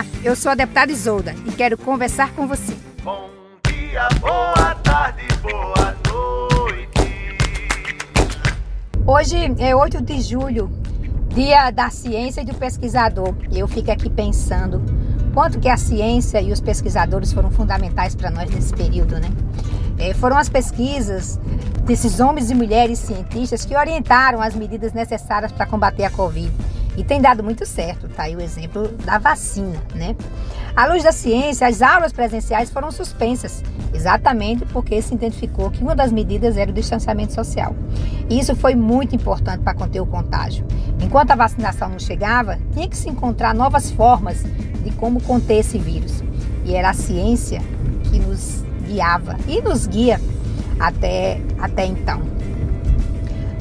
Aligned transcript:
Olá, 0.00 0.06
eu 0.24 0.34
sou 0.34 0.52
a 0.52 0.54
deputada 0.54 0.90
Isolda 0.90 1.34
e 1.46 1.52
quero 1.52 1.76
conversar 1.76 2.32
com 2.32 2.46
você. 2.46 2.74
Bom 3.02 3.28
dia, 3.68 4.08
boa 4.18 4.74
tarde, 4.76 5.26
boa 5.42 5.94
noite. 6.08 7.36
Hoje 9.06 9.54
é 9.58 9.76
8 9.76 10.00
de 10.02 10.22
julho, 10.22 10.72
dia 11.34 11.70
da 11.70 11.90
ciência 11.90 12.40
e 12.40 12.46
do 12.46 12.54
pesquisador. 12.54 13.34
E 13.50 13.58
eu 13.58 13.68
fico 13.68 13.90
aqui 13.90 14.08
pensando 14.08 14.82
quanto 15.34 15.60
que 15.60 15.68
a 15.68 15.76
ciência 15.76 16.40
e 16.40 16.50
os 16.50 16.62
pesquisadores 16.62 17.34
foram 17.34 17.50
fundamentais 17.50 18.14
para 18.14 18.30
nós 18.30 18.48
nesse 18.50 18.72
período, 18.72 19.18
né? 19.20 19.28
É, 19.98 20.14
foram 20.14 20.38
as 20.38 20.48
pesquisas 20.48 21.38
desses 21.84 22.20
homens 22.20 22.50
e 22.50 22.54
mulheres 22.54 22.98
cientistas 23.00 23.66
que 23.66 23.76
orientaram 23.76 24.40
as 24.40 24.54
medidas 24.54 24.94
necessárias 24.94 25.52
para 25.52 25.66
combater 25.66 26.04
a 26.04 26.10
Covid. 26.10 26.50
E 26.96 27.04
tem 27.04 27.20
dado 27.20 27.42
muito 27.42 27.64
certo, 27.64 28.08
tá 28.08 28.24
aí 28.24 28.34
o 28.34 28.40
exemplo 28.40 28.88
da 29.04 29.18
vacina, 29.18 29.80
né? 29.94 30.16
À 30.74 30.86
luz 30.86 31.02
da 31.02 31.12
ciência, 31.12 31.66
as 31.66 31.82
aulas 31.82 32.12
presenciais 32.12 32.70
foram 32.70 32.90
suspensas, 32.90 33.62
exatamente 33.92 34.64
porque 34.66 35.00
se 35.02 35.14
identificou 35.14 35.70
que 35.70 35.82
uma 35.82 35.94
das 35.94 36.12
medidas 36.12 36.56
era 36.56 36.70
o 36.70 36.74
distanciamento 36.74 37.32
social. 37.32 37.74
E 38.28 38.38
isso 38.38 38.54
foi 38.54 38.74
muito 38.74 39.14
importante 39.14 39.62
para 39.62 39.74
conter 39.74 40.00
o 40.00 40.06
contágio. 40.06 40.64
Enquanto 41.00 41.30
a 41.32 41.36
vacinação 41.36 41.88
não 41.88 41.98
chegava, 41.98 42.58
tinha 42.72 42.88
que 42.88 42.96
se 42.96 43.08
encontrar 43.08 43.54
novas 43.54 43.90
formas 43.90 44.42
de 44.84 44.90
como 44.92 45.22
conter 45.22 45.58
esse 45.58 45.78
vírus. 45.78 46.22
E 46.64 46.74
era 46.74 46.90
a 46.90 46.94
ciência 46.94 47.60
que 48.04 48.18
nos 48.18 48.62
guiava 48.86 49.36
e 49.48 49.60
nos 49.60 49.86
guia 49.86 50.20
até, 50.78 51.40
até 51.58 51.86
então. 51.86 52.20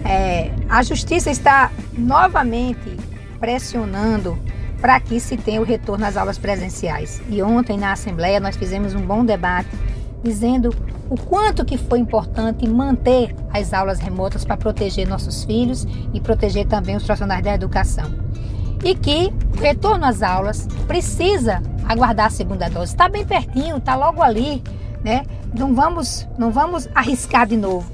É, 0.03 0.51
a 0.69 0.81
justiça 0.81 1.29
está 1.29 1.71
novamente 1.97 2.97
pressionando 3.39 4.37
para 4.81 4.99
que 4.99 5.19
se 5.19 5.35
tenha 5.37 5.61
o 5.61 5.65
retorno 5.65 6.05
às 6.05 6.15
aulas 6.15 6.37
presenciais. 6.37 7.21
E 7.29 7.41
ontem 7.41 7.77
na 7.77 7.91
Assembleia 7.91 8.39
nós 8.39 8.55
fizemos 8.55 8.93
um 8.93 9.01
bom 9.01 9.25
debate 9.25 9.69
dizendo 10.23 10.73
o 11.09 11.15
quanto 11.17 11.65
que 11.65 11.77
foi 11.77 11.99
importante 11.99 12.67
manter 12.67 13.35
as 13.51 13.73
aulas 13.73 13.99
remotas 13.99 14.45
para 14.45 14.57
proteger 14.57 15.07
nossos 15.07 15.43
filhos 15.43 15.87
e 16.13 16.21
proteger 16.21 16.67
também 16.67 16.95
os 16.95 17.03
profissionais 17.03 17.43
da 17.43 17.53
educação. 17.53 18.13
E 18.83 18.95
que 18.95 19.33
o 19.57 19.59
retorno 19.59 20.05
às 20.05 20.21
aulas 20.21 20.67
precisa 20.87 21.61
aguardar 21.87 22.27
a 22.27 22.29
segunda 22.29 22.69
dose. 22.69 22.93
Está 22.93 23.09
bem 23.09 23.25
pertinho, 23.25 23.77
está 23.77 23.95
logo 23.95 24.21
ali, 24.21 24.63
né? 25.03 25.23
Não 25.53 25.73
vamos, 25.73 26.27
não 26.37 26.51
vamos 26.51 26.87
arriscar 26.93 27.47
de 27.47 27.57
novo. 27.57 27.91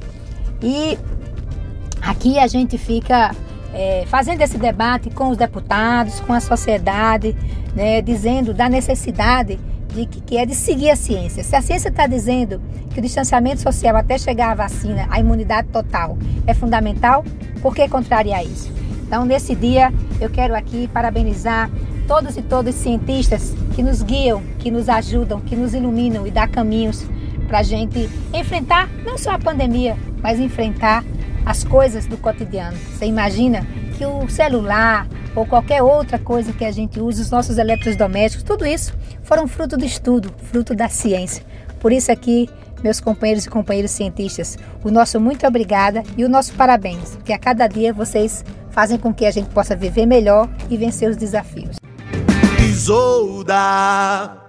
E 0.62 1.00
aqui 2.02 2.38
a 2.38 2.48
gente 2.48 2.78
fica 2.78 3.34
é, 3.76 4.06
fazendo 4.08 4.42
esse 4.42 4.58
debate 4.58 5.09
com 5.09 5.28
os 5.30 5.38
deputados, 5.38 6.22
com 6.22 6.31
a 6.31 6.40
sociedade, 6.40 7.36
né, 7.76 8.02
dizendo 8.02 8.54
da 8.54 8.70
necessidade 8.70 9.59
de 9.94 10.06
que, 10.06 10.22
que, 10.22 10.38
é 10.38 10.45
de 10.45 10.56
seguir 10.56 10.90
a 10.90 10.95
ciência. 10.95 11.44
Se 11.44 11.56
a 11.56 11.62
ciência 11.62 11.90
está 11.90 12.08
dizendo 12.08 12.62
que 12.92 13.00
o 13.00 13.02
distanciamento 13.02 13.62
social 13.62 13.95
até 13.98 14.17
chegar 14.17 14.52
à 14.52 14.56
vacina, 14.56 15.05
a 15.10 15.20
imunidade 15.20 15.67
total 15.67 16.17
é 16.48 16.54
fundamental, 16.54 17.26
por 17.61 17.76
que 17.76 17.88
contrariar 17.89 18.44
isso? 18.45 18.72
Então, 19.05 19.26
nesse 19.26 19.54
dia, 19.54 19.94
eu 20.20 20.30
quero 20.30 20.55
aqui 20.55 20.88
parabenizar 20.88 21.70
todos 22.08 22.38
e 22.38 22.42
todas 22.42 22.76
os 22.76 22.82
cientistas 22.82 23.54
que 23.76 23.83
nos 23.83 24.02
guiam, 24.02 24.42
que 24.58 24.72
nos 24.72 24.88
ajudam, 24.88 25.42
que 25.42 25.55
nos 25.55 25.73
iluminam 25.73 26.26
e 26.26 26.32
dão 26.32 26.48
caminhos 26.48 27.05
para 27.48 27.60
a 27.60 27.64
gente 27.64 28.10
enfrentar 28.33 28.89
não 29.05 29.17
só 29.17 29.32
a 29.32 29.39
pandemia, 29.39 29.98
mas 30.22 30.39
enfrentar 30.39 31.04
as 31.45 31.64
coisas 31.64 32.06
do 32.06 32.17
cotidiano. 32.17 32.78
Você 32.78 33.06
imagina 33.06 33.66
que 33.98 34.06
o 34.06 34.28
celular 34.30 35.08
ou 35.36 35.45
qualquer 35.45 35.82
outra 35.82 36.17
coisa 36.17 36.54
que 36.54 36.66
a 36.66 36.72
gente 36.72 37.00
usa, 37.00 37.22
os 37.22 37.30
nossos 37.30 37.58
eletrodomésticos, 37.58 38.44
tudo 38.44 38.66
isso 38.66 38.94
foram 39.23 39.48
fruto 39.48 39.78
do 39.78 39.86
estudo, 39.86 40.34
fruto 40.52 40.73
da 40.73 40.89
ciência. 40.89 41.44
Por 41.80 41.92
isso 41.92 42.11
aqui, 42.11 42.50
meus 42.84 43.00
companheiros 43.00 43.45
e 43.45 43.50
companheiras 43.50 43.92
cientistas, 43.92 44.58
o 44.84 44.89
nosso 44.89 45.20
muito 45.20 45.45
obrigada 45.45 46.04
e 46.17 46.23
o 46.23 46.30
nosso 46.30 46.54
parabéns, 46.54 47.17
que 47.23 47.34
a 47.34 47.38
cada 47.38 47.67
dia 47.67 47.94
vocês 47.94 48.44
fazem 48.72 48.98
com 48.98 49.14
que 49.14 49.26
a 49.26 49.32
gente 49.32 49.50
possa 49.50 49.76
viver 49.76 50.05
melhor 50.05 50.50
e 50.70 50.78
vencer 50.78 51.10
os 51.10 51.17
desafios. 51.17 51.78
Isolda. 52.60 54.45